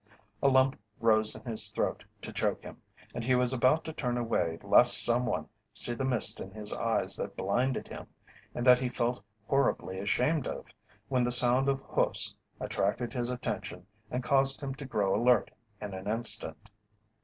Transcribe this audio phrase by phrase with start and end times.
[0.41, 2.81] A lump rose in his throat to choke him,
[3.13, 7.15] and he was about to turn away lest someone see the mist in his eyes
[7.17, 8.07] that blinded him,
[8.55, 10.65] and that he felt horribly ashamed of,
[11.07, 15.93] when the sound of hoofs attracted his attention and caused him to grow alert in
[15.93, 16.71] an instant.